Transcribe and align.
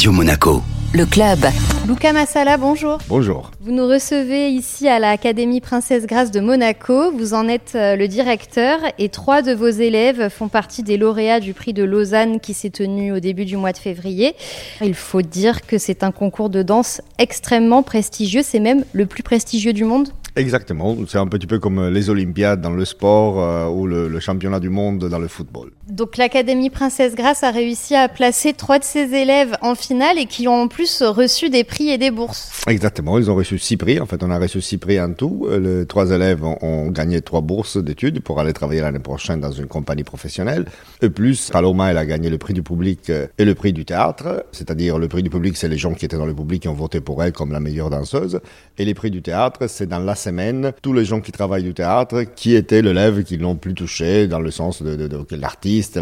Radio 0.00 0.12
Monaco. 0.12 0.62
Le 0.94 1.04
club. 1.04 1.40
Luca 1.86 2.14
Massala, 2.14 2.56
bonjour. 2.56 2.96
Bonjour. 3.06 3.50
Vous 3.60 3.70
nous 3.70 3.86
recevez 3.86 4.48
ici 4.48 4.88
à 4.88 4.98
l'Académie 4.98 5.60
Princesse 5.60 6.06
Grâce 6.06 6.30
de 6.30 6.40
Monaco. 6.40 7.12
Vous 7.12 7.34
en 7.34 7.48
êtes 7.48 7.72
euh, 7.74 7.96
le 7.96 8.08
directeur 8.08 8.80
et 8.98 9.10
trois 9.10 9.42
de 9.42 9.52
vos 9.52 9.68
élèves 9.68 10.30
font 10.30 10.48
partie 10.48 10.82
des 10.82 10.96
lauréats 10.96 11.38
du 11.38 11.52
prix 11.52 11.74
de 11.74 11.84
Lausanne 11.84 12.40
qui 12.40 12.54
s'est 12.54 12.70
tenu 12.70 13.12
au 13.12 13.20
début 13.20 13.44
du 13.44 13.58
mois 13.58 13.72
de 13.72 13.76
février. 13.78 14.34
Il 14.80 14.94
faut 14.94 15.20
dire 15.20 15.66
que 15.66 15.76
c'est 15.76 16.02
un 16.02 16.12
concours 16.12 16.48
de 16.48 16.62
danse 16.62 17.02
extrêmement 17.18 17.82
prestigieux. 17.82 18.40
C'est 18.42 18.58
même 18.58 18.86
le 18.94 19.04
plus 19.04 19.22
prestigieux 19.22 19.74
du 19.74 19.84
monde. 19.84 20.08
Exactement, 20.36 20.96
c'est 21.08 21.18
un 21.18 21.26
petit 21.26 21.46
peu 21.46 21.58
comme 21.58 21.88
les 21.88 22.10
Olympiades 22.10 22.60
dans 22.60 22.70
le 22.70 22.84
sport 22.84 23.40
euh, 23.40 23.68
ou 23.68 23.86
le, 23.86 24.08
le, 24.08 24.20
championnat 24.20 24.60
du 24.60 24.68
monde 24.68 25.08
dans 25.08 25.18
le 25.18 25.28
football. 25.28 25.70
Donc 25.88 26.16
l'Académie 26.16 26.70
Princesse 26.70 27.14
Grace 27.14 27.42
a 27.42 27.50
réussi 27.50 27.94
à 27.94 28.08
placer 28.08 28.52
trois 28.52 28.78
de 28.78 28.84
ses 28.84 29.14
élèves 29.14 29.56
en 29.60 29.74
finale 29.74 30.18
et 30.18 30.26
qui 30.26 30.46
ont 30.46 30.62
en 30.62 30.68
plus 30.68 31.02
reçu 31.02 31.50
des 31.50 31.64
prix 31.64 31.90
et 31.90 31.98
des 31.98 32.10
bourses. 32.10 32.62
Exactement, 32.68 33.18
ils 33.18 33.30
ont 33.30 33.34
reçu 33.34 33.58
six 33.58 33.76
prix. 33.76 33.98
En 33.98 34.06
fait, 34.06 34.22
on 34.22 34.30
a 34.30 34.38
reçu 34.38 34.60
six 34.60 34.78
prix 34.78 35.00
en 35.00 35.12
tout. 35.12 35.48
Les 35.50 35.86
trois 35.86 36.10
élèves 36.10 36.44
ont, 36.44 36.58
ont 36.60 36.90
gagné 36.90 37.20
trois 37.22 37.40
bourses 37.40 37.76
d'études 37.76 38.20
pour 38.20 38.38
aller 38.40 38.52
travailler 38.52 38.80
l'année 38.80 38.98
prochaine 38.98 39.40
dans 39.40 39.52
une 39.52 39.66
compagnie 39.66 40.04
professionnelle. 40.04 40.66
Et 41.02 41.10
plus, 41.10 41.50
Paloma, 41.50 41.90
elle 41.90 41.98
a 41.98 42.06
gagné 42.06 42.30
le 42.30 42.38
prix 42.38 42.54
du 42.54 42.62
public 42.62 43.10
et 43.10 43.44
le 43.44 43.54
prix 43.54 43.72
du 43.72 43.84
théâtre. 43.84 44.44
C'est-à-dire 44.52 44.98
le 44.98 45.08
prix 45.08 45.22
du 45.22 45.30
public, 45.30 45.56
c'est 45.56 45.68
les 45.68 45.78
gens 45.78 45.94
qui 45.94 46.04
étaient 46.04 46.16
dans 46.16 46.26
le 46.26 46.34
public 46.34 46.62
qui 46.62 46.68
ont 46.68 46.74
voté 46.74 47.00
pour 47.00 47.22
elle 47.22 47.32
comme 47.32 47.52
la 47.52 47.60
meilleure 47.60 47.90
danseuse. 47.90 48.40
Et 48.78 48.84
les 48.84 48.94
prix 48.94 49.10
du 49.10 49.22
théâtre, 49.22 49.66
c'est 49.68 49.86
dans 49.86 49.98
la 49.98 50.14
semaine, 50.20 50.72
tous 50.82 50.92
les 50.92 51.04
gens 51.04 51.20
qui 51.20 51.32
travaillent 51.32 51.64
du 51.64 51.74
théâtre, 51.74 52.22
qui 52.36 52.54
étaient 52.54 52.82
l'élève 52.82 53.24
qui 53.24 53.36
l'ont 53.36 53.56
plus 53.56 53.74
touché, 53.74 54.26
dans 54.26 54.40
le 54.40 54.50
sens 54.50 54.82
de, 54.82 54.94
de, 54.96 55.08
de, 55.08 55.18
de 55.28 55.36
l'artiste, 55.36 55.98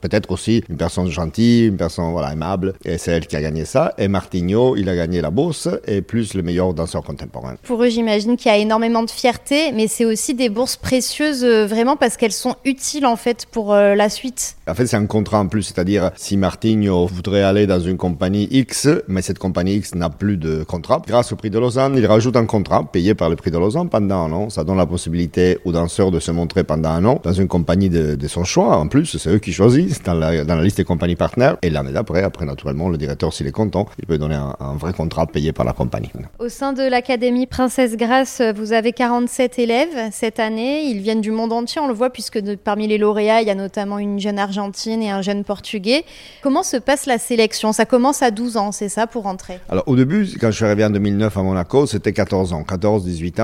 peut-être 0.00 0.30
aussi 0.30 0.62
une 0.68 0.76
personne 0.76 1.08
gentille, 1.08 1.66
une 1.66 1.76
personne 1.76 2.12
voilà, 2.12 2.32
aimable, 2.32 2.74
et 2.84 2.98
c'est 2.98 3.12
elle 3.12 3.26
qui 3.26 3.36
a 3.36 3.42
gagné 3.42 3.64
ça. 3.64 3.94
Et 3.98 4.08
Martigno, 4.08 4.76
il 4.76 4.88
a 4.88 4.96
gagné 4.96 5.20
la 5.20 5.30
bourse, 5.30 5.68
et 5.86 6.02
plus 6.02 6.34
le 6.34 6.42
meilleur 6.42 6.74
danseur 6.74 7.02
contemporain. 7.02 7.56
Pour 7.62 7.82
eux, 7.82 7.88
j'imagine 7.88 8.36
qu'il 8.36 8.50
y 8.50 8.54
a 8.54 8.58
énormément 8.58 9.02
de 9.02 9.10
fierté, 9.10 9.72
mais 9.72 9.88
c'est 9.88 10.04
aussi 10.04 10.34
des 10.34 10.48
bourses 10.48 10.76
précieuses, 10.76 11.44
euh, 11.44 11.66
vraiment, 11.66 11.96
parce 11.96 12.16
qu'elles 12.16 12.32
sont 12.32 12.56
utiles, 12.64 13.06
en 13.06 13.16
fait, 13.16 13.46
pour 13.50 13.72
euh, 13.72 13.94
la 13.94 14.08
suite. 14.08 14.56
En 14.68 14.74
fait, 14.74 14.86
c'est 14.86 14.96
un 14.96 15.06
contrat 15.06 15.40
en 15.40 15.48
plus, 15.48 15.62
c'est-à-dire, 15.62 16.10
si 16.16 16.36
Martigno 16.36 17.06
voudrait 17.06 17.42
aller 17.42 17.66
dans 17.66 17.80
une 17.80 17.96
compagnie 17.96 18.48
X, 18.50 18.88
mais 19.08 19.22
cette 19.22 19.38
compagnie 19.38 19.76
X 19.76 19.94
n'a 19.94 20.10
plus 20.10 20.36
de 20.36 20.62
contrat, 20.64 21.02
grâce 21.06 21.32
au 21.32 21.36
prix 21.36 21.50
de 21.50 21.58
Lausanne, 21.58 21.94
il 21.96 22.06
rajoute 22.06 22.36
un 22.36 22.46
contrat 22.46 22.84
payé 22.84 23.14
par 23.14 23.30
le 23.30 23.36
prix 23.36 23.50
de 23.50 23.58
Lausanne 23.58 23.61
pendant 23.90 24.24
un 24.24 24.32
an. 24.32 24.50
Ça 24.50 24.64
donne 24.64 24.76
la 24.76 24.86
possibilité 24.86 25.58
aux 25.64 25.72
danseurs 25.72 26.10
de 26.10 26.20
se 26.20 26.30
montrer 26.30 26.64
pendant 26.64 26.90
un 26.90 27.04
an 27.04 27.20
dans 27.22 27.32
une 27.32 27.48
compagnie 27.48 27.88
de, 27.88 28.14
de 28.14 28.28
son 28.28 28.44
choix. 28.44 28.76
En 28.76 28.88
plus, 28.88 29.16
c'est 29.18 29.30
eux 29.30 29.38
qui 29.38 29.52
choisissent 29.52 30.02
dans 30.02 30.14
la, 30.14 30.44
dans 30.44 30.56
la 30.56 30.62
liste 30.62 30.78
des 30.78 30.84
compagnies 30.84 31.16
partenaires. 31.16 31.56
Et 31.62 31.70
l'année 31.70 31.92
d'après, 31.92 32.22
après, 32.22 32.44
naturellement, 32.44 32.88
le 32.88 32.98
directeur, 32.98 33.32
s'il 33.32 33.46
est 33.46 33.52
content, 33.52 33.86
il 33.98 34.06
peut 34.06 34.18
donner 34.18 34.34
un, 34.34 34.56
un, 34.58 34.74
vrai 34.74 34.92
contrat 34.92 35.26
payé 35.26 35.52
par 35.52 35.64
la 35.64 35.72
compagnie. 35.72 36.10
Au 36.38 36.48
sein 36.48 36.72
de 36.72 36.82
l'Académie 36.82 37.46
Princesse 37.46 37.96
Grace, 37.96 38.42
vous 38.56 38.72
avez 38.72 38.92
47 38.92 39.58
élèves 39.58 40.10
cette 40.10 40.40
année. 40.40 40.84
Ils 40.84 41.00
viennent 41.00 41.20
du 41.20 41.30
monde 41.30 41.52
entier, 41.52 41.80
on 41.80 41.88
le 41.88 41.94
voit, 41.94 42.10
puisque 42.10 42.38
de, 42.38 42.54
parmi 42.54 42.88
les 42.88 42.98
lauréats, 42.98 43.42
il 43.42 43.48
y 43.48 43.50
a 43.50 43.54
notamment 43.54 43.98
une 43.98 44.18
jeune 44.18 44.38
argentine 44.38 45.02
et 45.02 45.10
un 45.10 45.22
jeune 45.22 45.44
portugais. 45.44 46.04
Comment 46.42 46.62
se 46.62 46.76
passe 46.76 47.06
la 47.06 47.18
sélection? 47.18 47.72
Ça 47.72 47.84
commence 47.84 48.22
à 48.22 48.30
12 48.30 48.56
ans, 48.56 48.72
c'est 48.72 48.88
ça, 48.88 49.06
pour 49.06 49.24
rentrer? 49.24 49.60
Alors, 49.68 49.84
au 49.86 49.96
début, 49.96 50.28
quand 50.40 50.50
je 50.50 50.56
suis 50.56 50.64
arrivé 50.64 50.84
en 50.84 50.90
2009 50.90 51.36
à 51.36 51.42
Monaco, 51.42 51.86
c'était 51.86 52.12
14 52.12 52.52
ans, 52.52 52.64
14, 52.64 53.04
18 53.04 53.40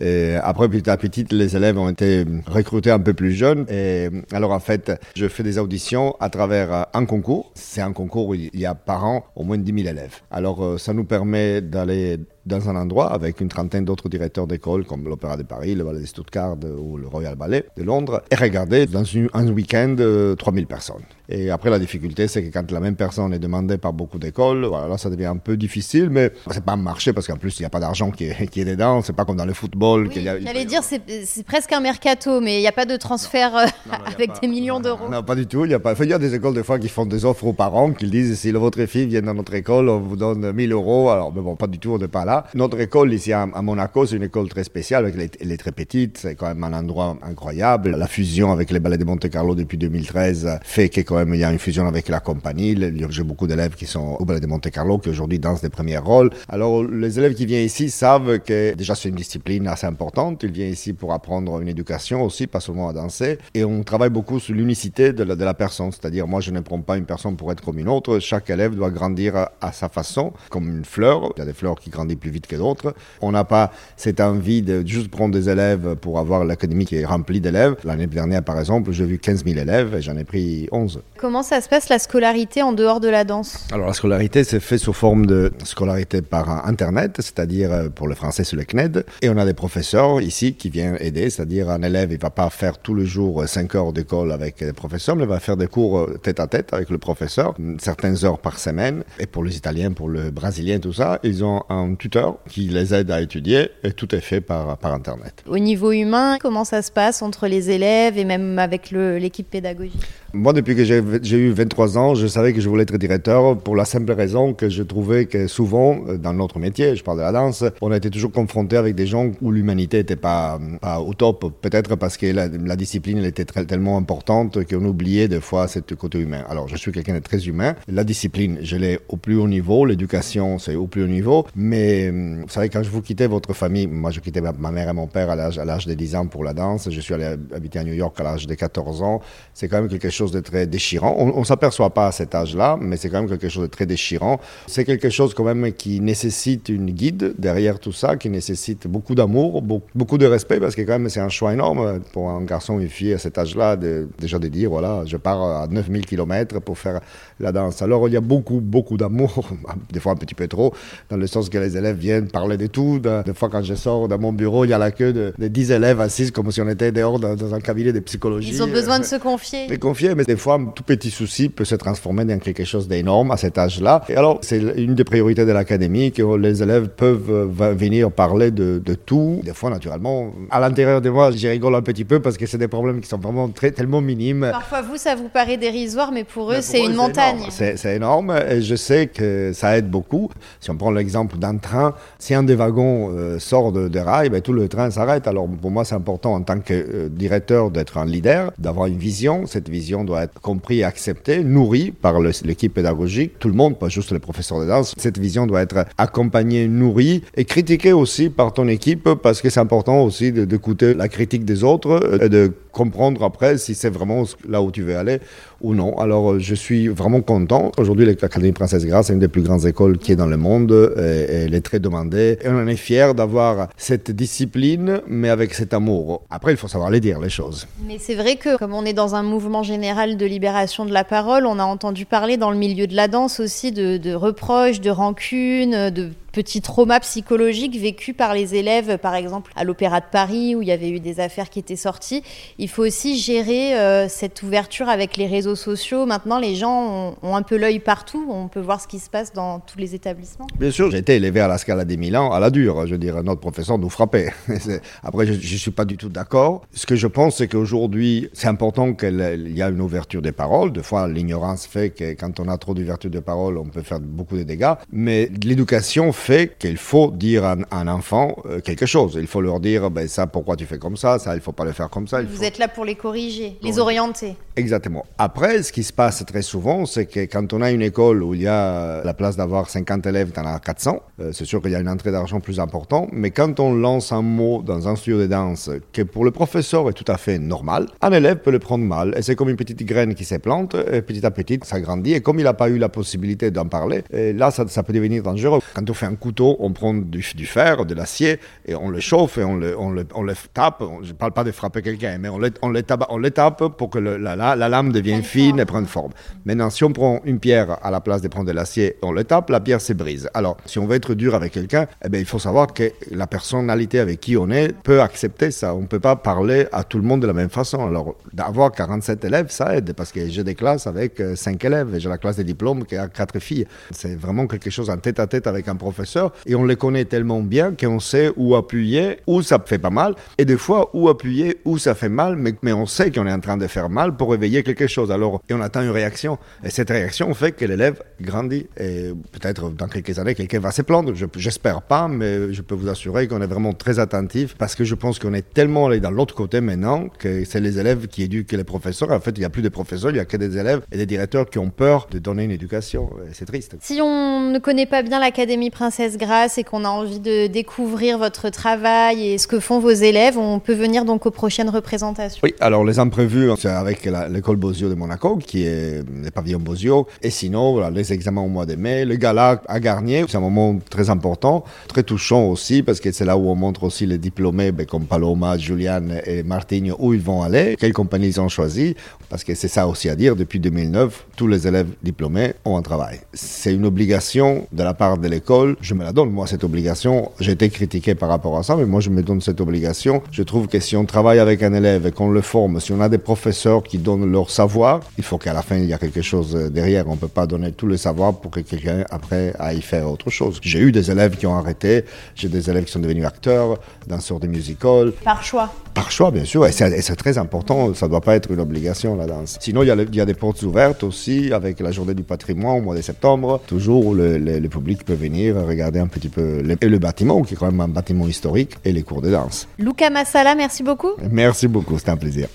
Et 0.00 0.34
après, 0.42 0.68
petit 0.68 0.88
à 0.90 0.96
petit, 0.96 1.24
les 1.30 1.56
élèves 1.56 1.78
ont 1.78 1.88
été 1.88 2.24
recrutés 2.46 2.90
un 2.90 2.98
peu 2.98 3.14
plus 3.14 3.32
jeunes. 3.32 3.66
Et 3.68 4.08
alors, 4.32 4.52
en 4.52 4.60
fait, 4.60 4.92
je 5.14 5.28
fais 5.28 5.42
des 5.42 5.58
auditions 5.58 6.14
à 6.20 6.30
travers 6.30 6.86
un 6.92 7.04
concours. 7.06 7.52
C'est 7.54 7.80
un 7.80 7.92
concours 7.92 8.28
où 8.28 8.34
il 8.34 8.50
y 8.54 8.66
a 8.66 8.74
par 8.74 9.04
an 9.04 9.24
au 9.36 9.44
moins 9.44 9.58
10 9.58 9.82
000 9.82 9.88
élèves. 9.88 10.20
Alors, 10.30 10.78
ça 10.78 10.92
nous 10.92 11.04
permet 11.04 11.60
d'aller 11.60 12.18
dans 12.46 12.68
un 12.68 12.76
endroit 12.76 13.12
avec 13.12 13.40
une 13.40 13.48
trentaine 13.48 13.84
d'autres 13.84 14.08
directeurs 14.08 14.46
d'école 14.46 14.84
comme 14.84 15.04
l'Opéra 15.04 15.36
de 15.36 15.42
Paris, 15.42 15.74
le 15.74 15.84
Ballet 15.84 16.00
de 16.00 16.06
Stuttgart 16.06 16.56
ou 16.78 16.96
le 16.96 17.06
Royal 17.06 17.36
Ballet 17.36 17.64
de 17.76 17.82
Londres 17.82 18.22
et 18.30 18.34
regarder 18.34 18.86
dans 18.86 19.04
une, 19.04 19.28
un 19.34 19.48
week-end 19.48 19.96
euh, 19.98 20.34
3000 20.34 20.66
personnes. 20.66 21.02
Et 21.32 21.50
après, 21.50 21.70
la 21.70 21.78
difficulté, 21.78 22.26
c'est 22.26 22.42
que 22.42 22.52
quand 22.52 22.68
la 22.72 22.80
même 22.80 22.96
personne 22.96 23.32
est 23.32 23.38
demandée 23.38 23.78
par 23.78 23.92
beaucoup 23.92 24.18
d'écoles, 24.18 24.64
voilà, 24.64 24.88
là, 24.88 24.98
ça 24.98 25.10
devient 25.10 25.26
un 25.26 25.36
peu 25.36 25.56
difficile, 25.56 26.10
mais 26.10 26.32
c'est 26.50 26.64
pas 26.64 26.72
un 26.72 26.76
marché 26.76 27.12
parce 27.12 27.28
qu'en 27.28 27.36
plus, 27.36 27.56
il 27.58 27.62
n'y 27.62 27.66
a 27.66 27.70
pas 27.70 27.78
d'argent 27.78 28.10
qui, 28.10 28.28
qui 28.50 28.60
est, 28.60 28.64
dedans. 28.64 29.00
C'est 29.02 29.12
pas 29.12 29.24
comme 29.24 29.36
dans 29.36 29.44
le 29.44 29.52
football. 29.52 30.08
Oui, 30.08 30.24
J'allais 30.24 30.64
dire, 30.64 30.82
c'est 30.82 31.44
presque 31.44 31.72
un 31.72 31.80
mercato, 31.80 32.40
mais 32.40 32.58
il 32.58 32.62
n'y 32.62 32.66
a 32.66 32.72
pas 32.72 32.84
de 32.84 32.96
transfert 32.96 33.56
euh, 33.56 33.64
non, 33.86 33.98
non, 33.98 34.04
avec 34.06 34.40
des 34.40 34.48
millions 34.48 34.80
d'euros. 34.80 35.08
Non, 35.08 35.22
pas 35.22 35.36
du 35.36 35.46
tout. 35.46 35.64
Il 35.64 35.70
y, 35.70 35.74
a 35.74 35.78
pas... 35.78 35.94
il 36.00 36.08
y 36.08 36.12
a 36.12 36.18
des 36.18 36.34
écoles, 36.34 36.54
des 36.54 36.64
fois, 36.64 36.80
qui 36.80 36.88
font 36.88 37.06
des 37.06 37.24
offres 37.24 37.44
aux 37.44 37.52
parents, 37.52 37.92
qui 37.92 38.10
disent 38.10 38.36
si 38.36 38.50
votre 38.50 38.84
fille 38.86 39.06
vient 39.06 39.22
dans 39.22 39.34
notre 39.34 39.54
école, 39.54 39.88
on 39.88 40.00
vous 40.00 40.16
donne 40.16 40.50
1000 40.50 40.72
euros. 40.72 41.10
Alors, 41.10 41.32
mais 41.32 41.42
bon, 41.42 41.54
pas 41.54 41.68
du 41.68 41.78
tout, 41.78 41.92
on 41.92 41.98
n'est 41.98 42.08
pas 42.08 42.24
là. 42.24 42.29
Notre 42.54 42.80
école 42.80 43.12
ici 43.12 43.32
à, 43.32 43.46
Monaco, 43.46 44.06
c'est 44.06 44.16
une 44.16 44.22
école 44.24 44.48
très 44.48 44.64
spéciale. 44.64 45.12
Elle 45.14 45.52
est, 45.52 45.56
très 45.56 45.72
petite, 45.72 46.18
c'est 46.18 46.34
quand 46.34 46.46
même 46.46 46.62
un 46.64 46.72
endroit 46.72 47.16
incroyable. 47.22 47.90
La 47.96 48.06
fusion 48.06 48.52
avec 48.52 48.70
les 48.70 48.80
ballets 48.80 48.98
de 48.98 49.04
Monte 49.04 49.28
Carlo 49.28 49.54
depuis 49.54 49.78
2013 49.78 50.60
fait 50.62 50.88
que 50.88 51.00
quand 51.00 51.16
même 51.16 51.34
il 51.34 51.40
y 51.40 51.44
a 51.44 51.52
une 51.52 51.58
fusion 51.58 51.86
avec 51.86 52.08
la 52.08 52.20
compagnie. 52.20 52.76
J'ai 53.10 53.22
beaucoup 53.22 53.46
d'élèves 53.46 53.74
qui 53.74 53.86
sont 53.86 54.16
au 54.18 54.24
ballet 54.24 54.40
de 54.40 54.46
Monte 54.46 54.70
Carlo 54.70 54.98
qui 54.98 55.08
aujourd'hui 55.08 55.38
dansent 55.38 55.62
des 55.62 55.70
premiers 55.70 55.98
rôles. 55.98 56.30
Alors 56.48 56.84
les 56.84 57.18
élèves 57.18 57.34
qui 57.34 57.46
viennent 57.46 57.64
ici 57.64 57.90
savent 57.90 58.38
que 58.40 58.74
déjà 58.74 58.94
c'est 58.94 59.08
une 59.08 59.16
discipline 59.16 59.66
assez 59.66 59.86
importante. 59.86 60.42
Ils 60.42 60.52
viennent 60.52 60.72
ici 60.72 60.92
pour 60.92 61.12
apprendre 61.12 61.60
une 61.60 61.68
éducation 61.68 62.22
aussi, 62.22 62.46
pas 62.46 62.60
seulement 62.60 62.88
à 62.88 62.92
danser. 62.92 63.38
Et 63.54 63.64
on 63.64 63.82
travaille 63.82 64.10
beaucoup 64.10 64.38
sur 64.38 64.54
l'unicité 64.54 65.12
de 65.12 65.24
la, 65.24 65.54
personne. 65.54 65.90
C'est-à-dire 65.90 66.26
moi 66.26 66.40
je 66.40 66.50
ne 66.50 66.60
prends 66.60 66.80
pas 66.80 66.96
une 66.96 67.06
personne 67.06 67.36
pour 67.36 67.50
être 67.52 67.62
comme 67.62 67.78
une 67.78 67.88
autre. 67.88 68.18
Chaque 68.20 68.50
élève 68.50 68.74
doit 68.74 68.90
grandir 68.90 69.48
à 69.60 69.72
sa 69.72 69.88
façon, 69.88 70.32
comme 70.48 70.68
une 70.68 70.84
fleur. 70.84 71.32
Il 71.36 71.40
y 71.40 71.42
a 71.42 71.46
des 71.46 71.52
fleurs 71.52 71.78
qui 71.80 71.90
grandissent 71.90 72.19
plus 72.20 72.30
vite 72.30 72.46
que 72.46 72.56
d'autres. 72.56 72.94
On 73.20 73.32
n'a 73.32 73.44
pas 73.44 73.72
cette 73.96 74.20
envie 74.20 74.62
de 74.62 74.86
juste 74.86 75.10
prendre 75.10 75.34
des 75.34 75.48
élèves 75.48 75.96
pour 75.96 76.18
avoir 76.18 76.44
l'académie 76.44 76.84
qui 76.84 76.96
est 76.96 77.04
remplie 77.04 77.40
d'élèves. 77.40 77.76
L'année 77.84 78.06
dernière, 78.06 78.42
par 78.42 78.58
exemple, 78.58 78.92
j'ai 78.92 79.04
vu 79.04 79.18
15 79.18 79.44
000 79.44 79.58
élèves 79.58 79.94
et 79.94 80.02
j'en 80.02 80.16
ai 80.16 80.24
pris 80.24 80.68
11. 80.70 81.00
Comment 81.18 81.42
ça 81.42 81.60
se 81.60 81.68
passe 81.68 81.88
la 81.88 81.98
scolarité 81.98 82.62
en 82.62 82.72
dehors 82.72 83.00
de 83.00 83.08
la 83.08 83.24
danse? 83.24 83.66
Alors 83.72 83.88
la 83.88 83.92
scolarité, 83.94 84.44
c'est 84.44 84.60
fait 84.60 84.78
sous 84.78 84.92
forme 84.92 85.26
de 85.26 85.52
scolarité 85.64 86.22
par 86.22 86.66
Internet, 86.66 87.16
c'est-à-dire 87.16 87.90
pour 87.94 88.06
le 88.06 88.14
français 88.14 88.44
sur 88.44 88.56
le 88.56 88.64
CNED. 88.64 89.04
Et 89.22 89.30
on 89.30 89.36
a 89.36 89.44
des 89.44 89.54
professeurs 89.54 90.20
ici 90.20 90.54
qui 90.54 90.70
viennent 90.70 90.96
aider, 91.00 91.30
c'est-à-dire 91.30 91.70
un 91.70 91.82
élève, 91.82 92.12
il 92.12 92.18
va 92.18 92.30
pas 92.30 92.50
faire 92.50 92.78
tout 92.78 92.94
le 92.94 93.04
jour 93.04 93.42
5 93.46 93.74
heures 93.74 93.92
d'école 93.92 94.32
avec 94.32 94.60
les 94.60 94.72
professeurs, 94.72 95.16
mais 95.16 95.24
il 95.24 95.28
va 95.28 95.40
faire 95.40 95.56
des 95.56 95.66
cours 95.66 96.08
tête 96.22 96.40
à 96.40 96.46
tête 96.46 96.74
avec 96.74 96.90
le 96.90 96.98
professeur, 96.98 97.54
certaines 97.78 98.24
heures 98.24 98.38
par 98.38 98.58
semaine. 98.58 99.04
Et 99.18 99.26
pour 99.26 99.44
les 99.44 99.56
Italiens, 99.56 99.92
pour 99.92 100.08
le 100.08 100.30
Brésilien, 100.30 100.78
tout 100.78 100.92
ça, 100.92 101.18
ils 101.22 101.44
ont 101.44 101.62
un 101.68 101.94
tuteur 101.94 102.09
qui 102.48 102.62
les 102.68 102.94
aide 102.94 103.10
à 103.10 103.20
étudier 103.20 103.70
et 103.84 103.92
tout 103.92 104.14
est 104.14 104.20
fait 104.20 104.40
par, 104.40 104.76
par 104.78 104.94
Internet. 104.94 105.42
Au 105.46 105.58
niveau 105.58 105.92
humain, 105.92 106.38
comment 106.40 106.64
ça 106.64 106.82
se 106.82 106.90
passe 106.90 107.22
entre 107.22 107.46
les 107.46 107.70
élèves 107.70 108.18
et 108.18 108.24
même 108.24 108.58
avec 108.58 108.90
l'équipe 108.90 109.48
pédagogique? 109.48 110.02
Moi, 110.32 110.52
depuis 110.52 110.76
que 110.76 110.84
j'ai 110.84 111.38
eu 111.38 111.50
23 111.50 111.98
ans, 111.98 112.14
je 112.14 112.28
savais 112.28 112.52
que 112.52 112.60
je 112.60 112.68
voulais 112.68 112.84
être 112.84 112.96
directeur 112.96 113.58
pour 113.58 113.74
la 113.74 113.84
simple 113.84 114.12
raison 114.12 114.54
que 114.54 114.68
je 114.68 114.84
trouvais 114.84 115.26
que 115.26 115.48
souvent, 115.48 116.04
dans 116.22 116.32
notre 116.32 116.60
métier, 116.60 116.94
je 116.94 117.02
parle 117.02 117.18
de 117.18 117.22
la 117.22 117.32
danse, 117.32 117.64
on 117.80 117.90
a 117.90 117.96
été 117.96 118.10
toujours 118.10 118.30
confronté 118.30 118.76
avec 118.76 118.94
des 118.94 119.06
gens 119.06 119.32
où 119.40 119.50
l'humanité 119.50 119.98
n'était 119.98 120.14
pas, 120.14 120.60
pas 120.80 121.00
au 121.00 121.14
top, 121.14 121.52
peut-être 121.60 121.96
parce 121.96 122.16
que 122.16 122.26
la, 122.26 122.46
la 122.46 122.76
discipline 122.76 123.18
elle 123.18 123.26
était 123.26 123.44
très, 123.44 123.64
tellement 123.64 123.96
importante 123.96 124.64
qu'on 124.68 124.84
oubliait 124.84 125.26
des 125.26 125.40
fois 125.40 125.66
ce 125.66 125.80
côté 125.80 126.20
humain. 126.20 126.44
Alors, 126.48 126.68
je 126.68 126.76
suis 126.76 126.92
quelqu'un 126.92 127.14
de 127.14 127.20
très 127.20 127.46
humain. 127.46 127.74
La 127.88 128.04
discipline, 128.04 128.58
je 128.62 128.76
l'ai 128.76 129.00
au 129.08 129.16
plus 129.16 129.36
haut 129.36 129.48
niveau, 129.48 129.84
l'éducation, 129.84 130.58
c'est 130.58 130.76
au 130.76 130.86
plus 130.86 131.02
haut 131.02 131.08
niveau, 131.08 131.46
mais 131.56 131.99
vous 132.08 132.48
savez, 132.48 132.68
quand 132.68 132.82
je 132.82 132.90
vous 132.90 133.02
quittez 133.02 133.26
votre 133.26 133.52
famille, 133.52 133.86
moi 133.86 134.10
je 134.10 134.20
quittais 134.20 134.40
ma, 134.40 134.70
mère 134.70 134.88
et 134.88 134.92
mon 134.92 135.06
père 135.06 135.28
à 135.30 135.36
l'âge 135.36 135.86
de 135.86 135.94
10 135.94 136.16
ans 136.16 136.26
pour 136.26 136.44
la 136.44 136.54
danse, 136.54 136.88
je 136.90 137.00
suis 137.00 137.12
allé 137.12 137.36
habiter 137.54 137.78
à 137.78 137.84
New 137.84 137.92
York 137.92 138.18
à 138.20 138.22
l'âge 138.22 138.46
de 138.46 138.54
14 138.54 139.02
ans, 139.02 139.20
c'est 139.52 139.68
quand 139.68 139.80
même 139.80 139.90
quelque 139.90 140.10
chose 140.10 140.32
de 140.32 140.40
très 140.40 140.66
déchirant. 140.66 141.14
On, 141.18 141.28
on 141.36 141.44
s'aperçoit 141.44 141.90
pas 141.90 142.06
à 142.06 142.12
cet 142.12 142.34
âge-là, 142.34 142.78
mais 142.80 142.96
c'est 142.96 143.10
quand 143.10 143.20
même 143.20 143.28
quelque 143.28 143.48
chose 143.48 143.64
de 143.64 143.68
très 143.68 143.86
déchirant. 143.86 144.40
C'est 144.66 144.84
quelque 144.84 145.10
chose 145.10 145.34
quand 145.34 145.44
même 145.44 145.72
qui 145.72 146.00
nécessite 146.00 146.68
une 146.68 146.90
guide 146.90 147.34
derrière 147.38 147.78
tout 147.78 147.92
ça, 147.92 148.16
qui 148.16 148.30
nécessite 148.30 148.86
beaucoup 148.86 149.14
d'amour, 149.14 149.62
beaucoup 149.62 150.18
de 150.18 150.26
respect, 150.26 150.60
parce 150.60 150.74
que 150.74 150.82
quand 150.82 150.98
même 150.98 151.08
c'est 151.08 151.20
un 151.20 151.28
choix 151.28 151.52
énorme 151.52 152.00
pour 152.12 152.30
un 152.30 152.42
garçon 152.44 152.74
ou 152.74 152.80
une 152.80 152.88
fille 152.88 153.12
à 153.12 153.18
cet 153.18 153.38
âge-là, 153.38 153.76
déjà 153.76 154.38
de 154.38 154.48
dire, 154.48 154.70
voilà, 154.70 155.02
je 155.06 155.16
pars 155.16 155.42
à 155.42 155.66
9000 155.66 156.06
km 156.06 156.60
pour 156.60 156.78
faire 156.78 157.00
la 157.38 157.52
danse. 157.52 157.82
Alors 157.82 158.08
il 158.08 158.14
y 158.14 158.16
a 158.16 158.20
beaucoup, 158.20 158.60
beaucoup 158.60 158.96
d'amour, 158.96 159.50
des 159.92 160.00
fois 160.00 160.12
un 160.12 160.16
petit 160.16 160.34
peu 160.34 160.48
trop, 160.48 160.72
dans 161.08 161.16
le 161.16 161.26
sens 161.26 161.48
que 161.48 161.58
les 161.58 161.76
élèves 161.76 161.89
viennent 161.92 162.28
parler 162.28 162.56
de 162.56 162.66
tout. 162.66 162.98
De, 162.98 163.22
des 163.24 163.34
fois 163.34 163.48
quand 163.48 163.62
je 163.62 163.74
sors 163.74 164.08
de 164.08 164.14
mon 164.16 164.32
bureau, 164.32 164.64
il 164.64 164.70
y 164.70 164.74
a 164.74 164.78
la 164.78 164.90
queue 164.90 165.12
de, 165.12 165.32
de 165.38 165.48
10 165.48 165.72
élèves 165.72 166.00
assis 166.00 166.32
comme 166.32 166.50
si 166.50 166.60
on 166.60 166.68
était 166.68 166.92
dehors 166.92 167.18
dans, 167.18 167.34
dans 167.34 167.54
un 167.54 167.60
cabinet 167.60 167.92
de 167.92 168.00
psychologie. 168.00 168.50
Ils 168.52 168.62
ont 168.62 168.66
besoin 168.66 168.98
de 168.98 169.04
se 169.04 169.16
confier. 169.16 169.66
De 169.66 169.76
confier, 169.76 170.14
mais 170.14 170.24
des 170.24 170.36
fois, 170.36 170.54
un 170.54 170.66
tout 170.66 170.82
petit 170.82 171.10
souci 171.10 171.48
peut 171.48 171.64
se 171.64 171.74
transformer 171.74 172.24
dans 172.24 172.38
quelque 172.38 172.64
chose 172.64 172.88
d'énorme 172.88 173.30
à 173.30 173.36
cet 173.36 173.58
âge-là. 173.58 174.02
Et 174.08 174.16
alors, 174.16 174.38
c'est 174.42 174.58
une 174.58 174.94
des 174.94 175.04
priorités 175.04 175.44
de 175.44 175.52
l'académie 175.52 176.12
que 176.12 176.22
les 176.36 176.62
élèves 176.62 176.88
peuvent 176.88 177.30
euh, 177.30 177.74
venir 177.74 178.10
parler 178.10 178.50
de, 178.50 178.80
tout. 179.06 179.40
Des 179.44 179.54
fois, 179.54 179.70
naturellement, 179.70 180.32
à 180.50 180.60
l'intérieur 180.60 181.00
de 181.00 181.10
moi, 181.10 181.30
j'y 181.30 181.48
rigole 181.48 181.74
un 181.74 181.82
petit 181.82 182.04
peu 182.04 182.20
parce 182.20 182.36
que 182.36 182.46
c'est 182.46 182.58
des 182.58 182.68
problèmes 182.68 183.00
qui 183.00 183.08
sont 183.08 183.18
vraiment 183.18 183.48
très, 183.48 183.70
tellement 183.70 184.00
minimes. 184.00 184.48
Parfois, 184.50 184.82
vous, 184.82 184.96
ça 184.96 185.14
vous 185.14 185.28
paraît 185.28 185.56
dérisoire, 185.56 186.12
mais 186.12 186.24
pour 186.24 186.52
eux, 186.52 186.60
c'est 186.60 186.84
une 186.84 186.94
montagne. 186.94 187.46
C'est 187.50 187.96
énorme 187.96 188.34
et 188.48 188.60
je 188.62 188.74
sais 188.74 189.06
que 189.06 189.52
ça 189.54 189.76
aide 189.78 189.88
beaucoup. 189.88 190.28
Si 190.60 190.70
on 190.70 190.76
prend 190.76 190.90
l'exemple 190.90 191.38
d'un 191.38 191.56
train, 191.56 191.79
si 192.18 192.34
un 192.34 192.42
des 192.42 192.54
wagons 192.54 193.10
euh, 193.16 193.38
sort 193.38 193.72
de, 193.72 193.88
de 193.88 193.98
rail, 193.98 194.30
ben, 194.30 194.40
tout 194.40 194.52
le 194.52 194.68
train 194.68 194.90
s'arrête. 194.90 195.26
Alors, 195.26 195.48
pour 195.48 195.70
moi, 195.70 195.84
c'est 195.84 195.94
important 195.94 196.34
en 196.34 196.42
tant 196.42 196.60
que 196.60 196.74
euh, 196.74 197.08
directeur 197.08 197.70
d'être 197.70 197.98
un 197.98 198.06
leader, 198.06 198.52
d'avoir 198.58 198.86
une 198.86 198.98
vision. 198.98 199.46
Cette 199.46 199.68
vision 199.68 200.04
doit 200.04 200.24
être 200.24 200.40
comprise 200.40 200.80
et 200.80 200.84
acceptée, 200.84 201.42
nourrie 201.44 201.90
par 201.90 202.20
l'équipe 202.20 202.74
pédagogique. 202.74 203.38
Tout 203.38 203.48
le 203.48 203.54
monde, 203.54 203.78
pas 203.78 203.88
juste 203.88 204.12
les 204.12 204.18
professeurs 204.18 204.60
de 204.60 204.66
danse. 204.66 204.94
Cette 204.98 205.18
vision 205.18 205.46
doit 205.46 205.62
être 205.62 205.84
accompagnée, 205.98 206.68
nourrie 206.68 207.22
et 207.36 207.44
critiquée 207.44 207.92
aussi 207.92 208.30
par 208.30 208.52
ton 208.52 208.68
équipe 208.68 209.08
parce 209.22 209.40
que 209.40 209.50
c'est 209.50 209.60
important 209.60 210.02
aussi 210.02 210.32
d'écouter 210.32 210.94
la 210.94 211.08
critique 211.08 211.44
des 211.44 211.64
autres 211.64 211.90
euh, 211.90 212.18
et 212.20 212.28
de 212.28 212.52
comprendre 212.72 213.24
après 213.24 213.58
si 213.58 213.74
c'est 213.74 213.90
vraiment 213.90 214.24
là 214.48 214.62
où 214.62 214.70
tu 214.70 214.82
veux 214.82 214.96
aller 214.96 215.18
ou 215.60 215.74
non. 215.74 215.98
Alors, 215.98 216.38
je 216.38 216.54
suis 216.54 216.88
vraiment 216.88 217.20
content. 217.20 217.72
Aujourd'hui, 217.78 218.06
l'Académie 218.06 218.52
Princesse 218.52 218.86
Grasse 218.86 219.10
est 219.10 219.12
une 219.12 219.18
des 219.18 219.28
plus 219.28 219.42
grandes 219.42 219.66
écoles 219.66 219.98
qui 219.98 220.12
est 220.12 220.16
dans 220.16 220.26
le 220.26 220.36
monde. 220.36 220.72
Et 220.96 221.44
elle 221.44 221.54
est 221.54 221.60
très 221.70 221.78
demandée. 221.78 222.36
Et 222.42 222.48
on 222.48 222.56
en 222.56 222.66
est 222.66 222.74
fiers 222.74 223.14
d'avoir 223.14 223.68
cette 223.76 224.10
discipline, 224.10 225.02
mais 225.06 225.28
avec 225.28 225.54
cet 225.54 225.72
amour. 225.72 226.22
Après, 226.28 226.50
il 226.52 226.56
faut 226.56 226.66
savoir 226.66 226.90
les 226.90 226.98
dire, 226.98 227.20
les 227.20 227.28
choses. 227.28 227.68
Mais 227.86 227.98
c'est 227.98 228.16
vrai 228.16 228.34
que, 228.36 228.56
comme 228.58 228.74
on 228.74 228.84
est 228.84 228.92
dans 228.92 229.14
un 229.14 229.22
mouvement 229.22 229.62
général 229.62 230.16
de 230.16 230.26
libération 230.26 230.84
de 230.84 230.92
la 230.92 231.04
parole, 231.04 231.46
on 231.46 231.60
a 231.60 231.64
entendu 231.64 232.06
parler 232.06 232.36
dans 232.36 232.50
le 232.50 232.56
milieu 232.56 232.88
de 232.88 232.96
la 232.96 233.06
danse 233.06 233.38
aussi 233.38 233.70
de, 233.70 233.98
de 233.98 234.12
reproches, 234.12 234.80
de 234.80 234.90
rancunes, 234.90 235.90
de 235.90 236.10
petits 236.32 236.60
traumas 236.60 237.00
psychologiques 237.00 237.76
vécus 237.76 238.14
par 238.16 238.34
les 238.34 238.54
élèves, 238.54 238.98
par 238.98 239.14
exemple 239.14 239.52
à 239.56 239.64
l'Opéra 239.64 240.00
de 240.00 240.06
Paris, 240.10 240.54
où 240.54 240.62
il 240.62 240.68
y 240.68 240.72
avait 240.72 240.90
eu 240.90 241.00
des 241.00 241.20
affaires 241.20 241.50
qui 241.50 241.58
étaient 241.58 241.76
sorties. 241.76 242.22
Il 242.58 242.68
faut 242.68 242.84
aussi 242.84 243.18
gérer 243.18 243.78
euh, 243.78 244.08
cette 244.08 244.42
ouverture 244.42 244.88
avec 244.88 245.16
les 245.16 245.26
réseaux 245.26 245.56
sociaux. 245.56 246.06
Maintenant, 246.06 246.38
les 246.38 246.54
gens 246.54 247.16
ont, 247.22 247.36
un 247.36 247.42
peu 247.42 247.56
l'œil 247.56 247.78
partout. 247.78 248.26
On 248.30 248.48
peut 248.48 248.60
voir 248.60 248.80
ce 248.80 248.86
qui 248.86 248.98
se 248.98 249.08
passe 249.08 249.32
dans 249.32 249.60
tous 249.60 249.78
les 249.78 249.94
établissements. 249.94 250.46
Bien 250.58 250.70
sûr, 250.70 250.90
j'ai 250.90 250.98
été 250.98 251.16
élevé 251.16 251.40
à 251.40 251.48
la 251.48 251.58
Scala 251.58 251.84
des 251.84 251.96
Milan, 251.96 252.32
à 252.32 252.40
la 252.40 252.50
dure. 252.50 252.86
Je 252.86 252.92
veux 252.92 252.98
dire, 252.98 253.22
notre 253.22 253.40
professeur 253.40 253.78
nous 253.78 253.88
frappait. 253.88 254.32
Après, 255.02 255.26
je 255.26 255.32
ne 255.32 255.58
suis 255.58 255.70
pas 255.70 255.84
du 255.84 255.96
tout 255.96 256.08
d'accord. 256.08 256.62
Ce 256.72 256.86
que 256.86 256.96
je 256.96 257.06
pense, 257.06 257.36
c'est 257.36 257.48
qu'aujourd'hui, 257.48 258.28
c'est 258.32 258.48
important 258.48 258.94
qu'il 258.94 259.52
y 259.56 259.60
ait 259.60 259.70
une 259.70 259.80
ouverture 259.80 260.22
des 260.22 260.32
paroles. 260.32 260.72
Des 260.72 260.82
fois, 260.82 261.08
l'ignorance 261.08 261.66
fait 261.66 261.90
que 261.90 262.12
quand 262.14 262.40
on 262.40 262.48
a 262.48 262.58
trop 262.58 262.74
d'ouverture 262.74 263.10
des 263.10 263.20
paroles, 263.20 263.58
on 263.58 263.64
peut 263.64 263.82
faire 263.82 264.00
beaucoup 264.00 264.36
de 264.36 264.42
dégâts. 264.42 264.74
Mais 264.92 265.30
l'éducation 265.42 266.12
fait 266.20 266.56
qu'il 266.58 266.76
faut 266.76 267.10
dire 267.10 267.44
à 267.44 267.56
un 267.70 267.88
enfant 267.88 268.36
euh, 268.46 268.60
quelque 268.60 268.86
chose. 268.86 269.16
Il 269.18 269.26
faut 269.26 269.40
leur 269.40 269.58
dire, 269.58 269.90
ben, 269.90 270.06
ça, 270.06 270.26
pourquoi 270.26 270.54
tu 270.54 270.66
fais 270.66 270.78
comme 270.78 270.96
ça, 270.96 271.18
ça, 271.18 271.32
il 271.32 271.36
ne 271.38 271.42
faut 271.42 271.52
pas 271.52 271.64
le 271.64 271.72
faire 271.72 271.88
comme 271.88 272.06
ça. 272.06 272.22
Vous 272.22 272.44
êtes 272.44 272.58
là 272.58 272.68
pour 272.68 272.84
les 272.84 272.94
corriger, 272.94 273.56
les 273.62 273.78
orienter. 273.78 274.36
Exactement. 274.56 275.04
Après, 275.18 275.62
ce 275.62 275.72
qui 275.72 275.82
se 275.82 275.92
passe 275.92 276.24
très 276.26 276.42
souvent, 276.42 276.84
c'est 276.86 277.06
que 277.06 277.20
quand 277.20 277.52
on 277.52 277.62
a 277.62 277.70
une 277.70 277.82
école 277.82 278.22
où 278.22 278.34
il 278.34 278.42
y 278.42 278.46
a 278.46 279.02
la 279.02 279.14
place 279.14 279.36
d'avoir 279.36 279.70
50 279.70 280.06
élèves, 280.06 280.32
en 280.36 280.44
as 280.44 280.60
400, 280.60 281.00
euh, 281.20 281.32
c'est 281.32 281.46
sûr 281.46 281.62
qu'il 281.62 281.72
y 281.72 281.74
a 281.74 281.80
une 281.80 281.88
entrée 281.88 282.12
d'argent 282.12 282.40
plus 282.40 282.60
importante, 282.60 283.08
mais 283.12 283.30
quand 283.30 283.58
on 283.58 283.72
lance 283.72 284.12
un 284.12 284.22
mot 284.22 284.62
dans 284.62 284.88
un 284.88 284.96
studio 284.96 285.20
de 285.20 285.26
danse 285.26 285.70
qui 285.92 286.04
pour 286.04 286.24
le 286.24 286.30
professeur 286.30 286.88
est 286.88 286.92
tout 286.92 287.10
à 287.10 287.16
fait 287.16 287.38
normal, 287.38 287.86
un 288.02 288.12
élève 288.12 288.38
peut 288.38 288.50
le 288.50 288.58
prendre 288.58 288.84
mal. 288.84 289.14
Et 289.16 289.22
c'est 289.22 289.34
comme 289.34 289.48
une 289.48 289.56
petite 289.56 289.82
graine 289.84 290.14
qui 290.14 290.24
se 290.24 290.34
plante, 290.34 290.76
et 290.92 291.00
petit 291.00 291.24
à 291.24 291.30
petit, 291.30 291.58
ça 291.62 291.80
grandit. 291.80 292.14
Et 292.14 292.20
comme 292.20 292.38
il 292.38 292.44
n'a 292.44 292.54
pas 292.54 292.68
eu 292.68 292.78
la 292.78 292.88
possibilité 292.88 293.50
d'en 293.50 293.66
parler, 293.66 294.04
là, 294.12 294.50
ça, 294.50 294.66
ça 294.68 294.82
peut 294.82 294.92
devenir 294.92 295.22
dangereux. 295.22 295.60
Quand 295.74 295.88
on 295.88 295.94
fait 295.94 296.09
un 296.10 296.16
couteau, 296.16 296.56
on 296.60 296.72
prend 296.72 296.94
du, 296.94 297.22
fer, 297.22 297.86
de 297.86 297.94
l'acier, 297.94 298.38
et 298.66 298.74
on 298.74 298.88
le 298.88 299.00
chauffe 299.00 299.38
et 299.38 299.44
on 299.44 299.56
le, 299.56 299.78
on 299.78 299.90
le, 299.90 300.06
on 300.14 300.22
le 300.22 300.34
tape. 300.52 300.82
Je 301.02 301.08
ne 301.08 301.16
parle 301.16 301.32
pas 301.32 301.44
de 301.44 301.52
frapper 301.52 301.82
quelqu'un, 301.82 302.18
mais 302.18 302.28
on 302.28 302.38
le, 302.38 302.50
on 302.62 302.68
le, 302.68 302.82
tape, 302.82 303.04
on 303.08 303.18
le 303.18 303.30
tape 303.30 303.76
pour 303.76 303.90
que 303.90 303.98
la, 303.98 304.36
la, 304.36 304.56
la, 304.56 304.68
lame 304.68 304.92
devienne 304.92 305.22
fine 305.22 305.60
et 305.60 305.64
prenne 305.64 305.86
forme. 305.86 306.12
Maintenant, 306.44 306.70
si 306.70 306.84
on 306.84 306.92
prend 306.92 307.20
une 307.24 307.38
pierre 307.38 307.78
à 307.82 307.90
la 307.90 308.00
place 308.00 308.22
de 308.22 308.28
prendre 308.28 308.46
de 308.46 308.52
l'acier, 308.52 308.96
on 309.02 309.12
le 309.12 309.24
tape, 309.24 309.50
la 309.50 309.60
pierre 309.60 309.80
se 309.80 309.92
brise. 309.92 310.28
Alors, 310.34 310.56
si 310.66 310.78
on 310.78 310.86
veut 310.86 310.96
être 310.96 311.14
dur 311.14 311.34
avec 311.34 311.52
quelqu'un, 311.52 311.86
eh 312.04 312.08
bien, 312.08 312.20
il 312.20 312.26
faut 312.26 312.38
savoir 312.38 312.72
que 312.72 312.90
la 313.10 313.26
personnalité 313.26 314.00
avec 314.00 314.20
qui 314.20 314.36
on 314.36 314.50
est 314.50 314.72
peut 314.82 315.00
accepter 315.00 315.50
ça. 315.50 315.74
On 315.74 315.82
ne 315.82 315.86
peut 315.86 316.00
pas 316.00 316.16
parler 316.16 316.66
à 316.72 316.84
tout 316.84 316.98
le 316.98 317.04
monde 317.04 317.22
de 317.22 317.26
la 317.26 317.32
même 317.32 317.50
façon. 317.50 317.86
Alors, 317.86 318.16
d'avoir 318.32 318.72
47 318.72 319.24
élèves, 319.24 319.50
ça 319.50 319.76
aide, 319.76 319.92
parce 319.94 320.12
que 320.12 320.28
j'ai 320.28 320.44
des 320.44 320.54
classes 320.54 320.86
avec 320.86 321.22
5 321.34 321.64
euh, 321.64 321.68
élèves, 321.68 321.94
et 321.94 322.00
j'ai 322.00 322.08
la 322.08 322.18
classe 322.18 322.36
des 322.36 322.44
diplômes 322.44 322.84
qui 322.84 322.96
a 322.96 323.08
4 323.08 323.38
filles. 323.38 323.66
C'est 323.90 324.16
vraiment 324.16 324.46
quelque 324.46 324.70
chose 324.70 324.90
en 324.90 324.96
tête 324.96 325.20
à 325.20 325.26
tête 325.26 325.46
avec 325.46 325.68
un 325.68 325.76
professeur, 325.76 325.99
et 326.46 326.54
on 326.54 326.64
les 326.64 326.76
connaît 326.76 327.04
tellement 327.04 327.40
bien 327.40 327.74
qu'on 327.74 328.00
sait 328.00 328.30
où 328.36 328.54
appuyer, 328.54 329.18
où 329.26 329.42
ça 329.42 329.58
fait 329.64 329.78
pas 329.78 329.90
mal, 329.90 330.14
et 330.38 330.44
des 330.44 330.56
fois 330.56 330.90
où 330.94 331.08
appuyer, 331.08 331.58
où 331.64 331.78
ça 331.78 331.94
fait 331.94 332.08
mal, 332.08 332.36
mais, 332.36 332.54
mais 332.62 332.72
on 332.72 332.86
sait 332.86 333.10
qu'on 333.10 333.26
est 333.26 333.32
en 333.32 333.40
train 333.40 333.56
de 333.56 333.66
faire 333.66 333.88
mal 333.88 334.16
pour 334.16 334.30
réveiller 334.30 334.62
quelque 334.62 334.86
chose. 334.86 335.10
Alors, 335.10 335.42
et 335.48 335.54
on 335.54 335.60
attend 335.60 335.82
une 335.82 335.90
réaction. 335.90 336.38
Et 336.64 336.70
cette 336.70 336.90
réaction 336.90 337.32
fait 337.34 337.52
que 337.52 337.64
l'élève 337.64 338.02
grandit. 338.20 338.66
Et 338.78 339.10
peut-être 339.32 339.70
dans 339.70 339.88
quelques 339.88 340.18
années, 340.18 340.34
quelqu'un 340.34 340.60
va 340.60 340.70
se 340.70 340.82
plaindre. 340.82 341.12
J'espère 341.36 341.82
pas, 341.82 342.08
mais 342.08 342.52
je 342.52 342.62
peux 342.62 342.74
vous 342.74 342.88
assurer 342.88 343.28
qu'on 343.28 343.42
est 343.42 343.46
vraiment 343.46 343.72
très 343.72 343.98
attentif 343.98 344.54
parce 344.56 344.74
que 344.74 344.84
je 344.84 344.94
pense 344.94 345.18
qu'on 345.18 345.34
est 345.34 345.48
tellement 345.54 345.86
allé 345.86 346.00
dans 346.00 346.10
l'autre 346.10 346.34
côté 346.34 346.60
maintenant 346.60 347.08
que 347.18 347.44
c'est 347.44 347.60
les 347.60 347.78
élèves 347.78 348.08
qui 348.08 348.22
éduquent 348.22 348.52
les 348.52 348.64
professeurs. 348.64 349.10
En 349.10 349.20
fait, 349.20 349.32
il 349.32 349.40
n'y 349.40 349.44
a 349.44 349.50
plus 349.50 349.62
de 349.62 349.68
professeurs, 349.68 350.10
il 350.10 350.14
n'y 350.14 350.20
a 350.20 350.24
que 350.24 350.36
des 350.36 350.56
élèves 350.58 350.82
et 350.92 350.96
des 350.96 351.06
directeurs 351.06 351.48
qui 351.48 351.58
ont 351.58 351.70
peur 351.70 352.08
de 352.10 352.18
donner 352.18 352.44
une 352.44 352.50
éducation. 352.50 353.10
C'est 353.32 353.46
triste. 353.46 353.76
Si 353.80 354.00
on 354.00 354.50
ne 354.50 354.58
connaît 354.58 354.86
pas 354.86 355.02
bien 355.02 355.20
l'Académie 355.20 355.70
Princesse 355.90 356.18
Grasse 356.18 356.56
et 356.56 356.62
qu'on 356.62 356.84
a 356.84 356.88
envie 356.88 357.18
de 357.18 357.48
découvrir 357.48 358.16
votre 358.16 358.48
travail 358.48 359.26
et 359.26 359.38
ce 359.38 359.48
que 359.48 359.58
font 359.58 359.80
vos 359.80 359.90
élèves, 359.90 360.38
on 360.38 360.60
peut 360.60 360.72
venir 360.72 361.04
donc 361.04 361.26
aux 361.26 361.32
prochaines 361.32 361.68
représentations. 361.68 362.38
Oui, 362.44 362.54
alors 362.60 362.84
les 362.84 363.00
imprévus, 363.00 363.50
c'est 363.58 363.70
avec 363.70 364.08
l'école 364.30 364.54
Bosio 364.54 364.88
de 364.88 364.94
Monaco, 364.94 365.38
qui 365.38 365.64
est 365.64 366.04
le 366.06 366.30
pavillon 366.30 366.60
Bosio. 366.60 367.08
Et 367.22 367.30
sinon, 367.30 367.72
voilà, 367.72 367.90
les 367.90 368.12
examens 368.12 368.40
au 368.40 368.46
mois 368.46 368.66
de 368.66 368.76
mai. 368.76 369.04
Le 369.04 369.16
gala 369.16 369.62
à 369.66 369.80
Garnier, 369.80 370.24
c'est 370.28 370.36
un 370.36 370.40
moment 370.40 370.78
très 370.90 371.10
important, 371.10 371.64
très 371.88 372.04
touchant 372.04 372.44
aussi, 372.44 372.84
parce 372.84 373.00
que 373.00 373.10
c'est 373.10 373.24
là 373.24 373.36
où 373.36 373.50
on 373.50 373.56
montre 373.56 373.82
aussi 373.82 374.06
les 374.06 374.18
diplômés, 374.18 374.70
ben, 374.70 374.86
comme 374.86 375.06
Paloma, 375.06 375.58
Julian 375.58 376.04
et 376.24 376.44
Martigno, 376.44 376.94
où 377.00 377.14
ils 377.14 377.20
vont 377.20 377.42
aller, 377.42 377.74
quelles 377.80 377.92
compagnies 377.92 378.28
ils 378.28 378.40
ont 378.40 378.48
choisi, 378.48 378.94
parce 379.28 379.42
que 379.42 379.56
c'est 379.56 379.66
ça 379.66 379.88
aussi 379.88 380.08
à 380.08 380.14
dire, 380.14 380.36
depuis 380.36 380.60
2009, 380.60 381.26
tous 381.34 381.48
les 381.48 381.66
élèves 381.66 381.88
diplômés 382.00 382.54
ont 382.64 382.76
un 382.76 382.82
travail. 382.82 383.18
C'est 383.32 383.74
une 383.74 383.86
obligation 383.86 384.68
de 384.70 384.84
la 384.84 384.94
part 384.94 385.18
de 385.18 385.26
l'école. 385.26 385.76
Je 385.82 385.94
me 385.94 386.04
la 386.04 386.12
donne, 386.12 386.30
moi, 386.30 386.46
cette 386.46 386.62
obligation. 386.62 387.32
J'ai 387.40 387.52
été 387.52 387.70
critiqué 387.70 388.14
par 388.14 388.28
rapport 388.28 388.58
à 388.58 388.62
ça, 388.62 388.76
mais 388.76 388.84
moi, 388.84 389.00
je 389.00 389.08
me 389.08 389.22
donne 389.22 389.40
cette 389.40 389.62
obligation. 389.62 390.22
Je 390.30 390.42
trouve 390.42 390.68
que 390.68 390.78
si 390.78 390.94
on 390.94 391.06
travaille 391.06 391.38
avec 391.38 391.62
un 391.62 391.72
élève 391.72 392.06
et 392.06 392.12
qu'on 392.12 392.30
le 392.30 392.42
forme, 392.42 392.80
si 392.80 392.92
on 392.92 393.00
a 393.00 393.08
des 393.08 393.16
professeurs 393.16 393.82
qui 393.82 393.96
donnent 393.96 394.30
leur 394.30 394.50
savoir, 394.50 395.00
il 395.16 395.24
faut 395.24 395.38
qu'à 395.38 395.54
la 395.54 395.62
fin, 395.62 395.76
il 395.76 395.86
y 395.86 395.94
a 395.94 395.98
quelque 395.98 396.20
chose 396.20 396.54
derrière. 396.70 397.08
On 397.08 397.12
ne 397.12 397.16
peut 397.16 397.28
pas 397.28 397.46
donner 397.46 397.72
tout 397.72 397.86
le 397.86 397.96
savoir 397.96 398.34
pour 398.34 398.50
que 398.50 398.60
quelqu'un, 398.60 399.04
après, 399.10 399.54
aille 399.58 399.80
faire 399.80 400.10
autre 400.10 400.28
chose. 400.28 400.58
J'ai 400.60 400.80
eu 400.80 400.92
des 400.92 401.10
élèves 401.10 401.36
qui 401.36 401.46
ont 401.46 401.56
arrêté. 401.56 402.04
J'ai 402.34 402.50
des 402.50 402.68
élèves 402.68 402.84
qui 402.84 402.92
sont 402.92 403.00
devenus 403.00 403.24
acteurs, 403.24 403.78
danseurs 404.06 404.38
de 404.38 404.48
musical. 404.48 405.12
Par 405.24 405.42
choix 405.42 405.72
Par 405.94 406.10
choix, 406.10 406.30
bien 406.30 406.44
sûr. 406.44 406.66
Et 406.66 406.72
c'est 406.72 407.16
très 407.16 407.38
important. 407.38 407.92
Ça 407.94 408.06
ne 408.06 408.10
doit 408.10 408.20
pas 408.20 408.34
être 408.34 408.50
une 408.50 408.60
obligation, 408.60 409.16
la 409.16 409.26
danse. 409.26 409.58
Sinon, 409.60 409.82
il 409.82 409.86
y, 409.86 409.90
a 409.90 409.96
il 409.96 410.14
y, 410.14 410.20
a 410.20 410.24
des 410.24 410.34
portes 410.34 410.62
ouvertes 410.62 411.02
aussi 411.02 411.52
avec 411.52 411.80
la 411.80 411.90
journée 411.90 412.14
du 412.14 412.22
patrimoine 412.22 412.78
au 412.78 412.82
mois 412.82 412.94
de 412.94 413.02
septembre. 413.02 413.60
Toujours 413.66 414.06
où 414.06 414.14
le, 414.14 414.38
le, 414.38 414.68
public 414.68 415.04
peut 415.04 415.14
venir 415.14 415.56
regarder 415.56 415.98
un 415.98 416.06
petit 416.06 416.28
peu 416.28 416.62
le, 416.62 416.76
le 416.80 416.98
bâtiment, 416.98 417.42
qui 417.42 417.54
est 417.54 417.56
quand 417.56 417.70
même 417.70 417.80
un 417.80 417.88
bâtiment 417.88 418.26
historique, 418.26 418.76
et 418.84 418.92
les 418.92 419.02
cours 419.02 419.20
de 419.20 419.30
danse. 419.30 419.68
Luca 419.78 420.10
Massala, 420.10 420.54
merci 420.54 420.82
beaucoup. 420.82 421.10
Merci 421.30 421.68
beaucoup. 421.68 421.98
C'était 421.98 422.10
un 422.10 422.16
plaisir. 422.16 422.48